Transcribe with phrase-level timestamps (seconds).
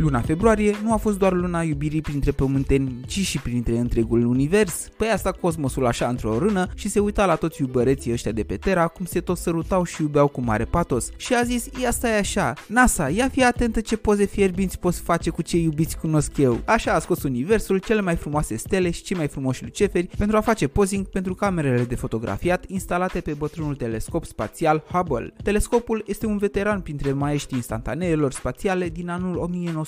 [0.00, 4.88] Luna februarie nu a fost doar luna iubirii printre pământeni, ci și printre întregul univers.
[4.96, 8.56] Pe asta cosmosul așa într-o rână și se uita la toți iubăreții ăștia de pe
[8.56, 11.10] Terra cum se tot sărutau și iubeau cu mare patos.
[11.16, 15.30] Și a zis, ia stai așa, NASA, ia fi atentă ce poze fierbinți poți face
[15.30, 16.60] cu cei iubiți cunosc eu.
[16.64, 20.40] Așa a scos universul cele mai frumoase stele și cei mai frumoși luceferi pentru a
[20.40, 25.32] face posing pentru camerele de fotografiat instalate pe bătrânul telescop spațial Hubble.
[25.42, 29.36] Telescopul este un veteran printre maieștii instantaneelor spațiale din anul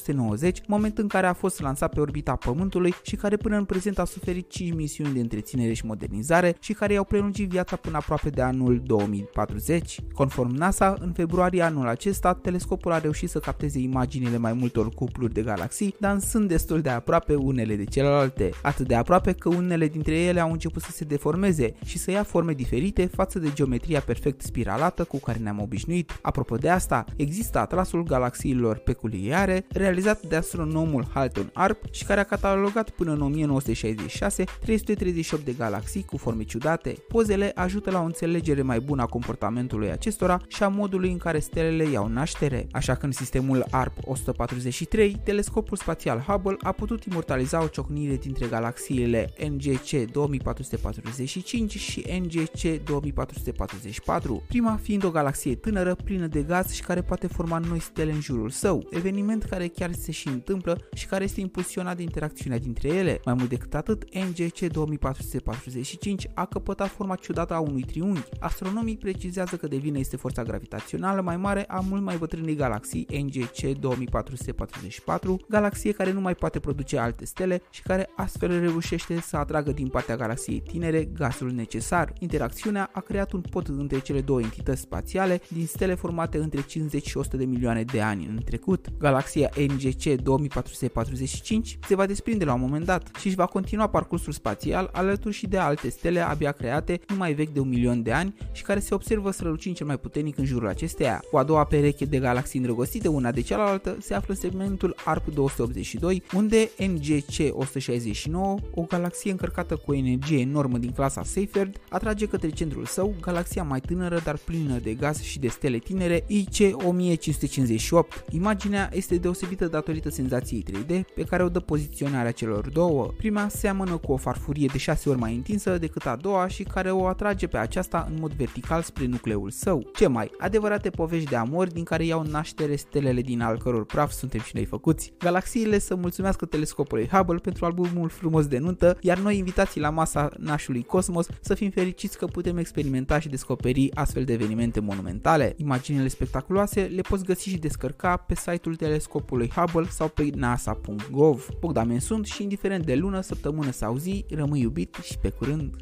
[0.06, 3.98] 1990, moment în care a fost lansat pe orbita Pământului și care până în prezent
[3.98, 8.30] a suferit 5 misiuni de întreținere și modernizare și care i-au prelungit viața până aproape
[8.30, 10.00] de anul 2040.
[10.14, 15.32] Conform NASA, în februarie anul acesta, telescopul a reușit să capteze imaginile mai multor cupluri
[15.32, 19.88] de galaxii, dar sunt destul de aproape unele de celelalte, atât de aproape că unele
[19.88, 24.00] dintre ele au început să se deformeze și să ia forme diferite față de geometria
[24.00, 26.18] perfect spiralată cu care ne-am obișnuit.
[26.22, 32.24] Apropo de asta, există atrasul galaxiilor peculiare, realizat de astronomul Halton Arp și care a
[32.24, 36.96] catalogat până în 1966 338 de galaxii cu forme ciudate.
[37.08, 41.38] Pozele ajută la o înțelegere mai bună a comportamentului acestora și a modului în care
[41.38, 47.62] stelele iau naștere, așa că în sistemul ARP 143, telescopul spațial Hubble a putut imortaliza
[47.62, 56.26] o ciocnire dintre galaxiile NGC 2445 și NGC 2444, prima fiind o galaxie tânără, plină
[56.26, 60.12] de gaz și care poate forma noi stele în jurul său, eveniment care chiar se
[60.12, 63.20] și întâmplă și care este impulsionat de interacțiunea dintre ele.
[63.24, 68.28] Mai mult decât atât, NGC 2445 a căpătat forma ciudată a unui triunghi.
[68.40, 73.06] Astronomii precizează că de vină este forța gravitațională mai mare a mult mai bătrânei galaxii
[73.22, 79.36] NGC 2444, galaxie care nu mai poate produce alte stele și care astfel reușește să
[79.36, 82.12] atragă din partea galaxiei tinere gazul necesar.
[82.18, 87.06] Interacțiunea a creat un pod între cele două entități spațiale din stele formate între 50
[87.06, 88.86] și 100 de milioane de ani în trecut.
[88.98, 94.32] Galaxia NGC 2445 se va desprinde la un moment dat și își va continua parcursul
[94.32, 98.12] spațial alături și de alte stele abia create nu mai vechi de un milion de
[98.12, 101.22] ani și care se observă strălucind cel mai puternic în jurul acesteia.
[101.30, 106.22] Cu a doua pereche de galaxii îndrăgostite una de cealaltă se află segmentul ARP 282,
[106.34, 112.48] unde NGC 169, o galaxie încărcată cu o energie enormă din clasa Seyfert, atrage către
[112.48, 118.24] centrul său galaxia mai tânără dar plină de gaz și de stele tinere IC 1558.
[118.30, 119.16] Imaginea este
[119.54, 123.12] deosebită datorită senzației 3D pe care o dă poziționarea celor două.
[123.16, 126.90] Prima seamănă cu o farfurie de 6 ori mai întinsă decât a doua și care
[126.90, 129.90] o atrage pe aceasta în mod vertical spre nucleul său.
[129.94, 130.30] Ce mai?
[130.38, 134.50] Adevărate povești de amor din care iau naștere stelele din al căror praf suntem și
[134.54, 135.12] noi făcuți.
[135.18, 140.28] Galaxiile să mulțumească telescopului Hubble pentru albumul frumos de nuntă, iar noi invitații la masa
[140.38, 145.54] nașului Cosmos să fim fericiți că putem experimenta și descoperi astfel de evenimente monumentale.
[145.56, 151.48] Imaginile spectaculoase le poți găsi și descărca pe site-ul telescopului Hubble sau pe nasa.gov.
[151.60, 155.76] Bogdamen sunt și indiferent de lună, săptămână sau zi, rămâi iubit și pe curând!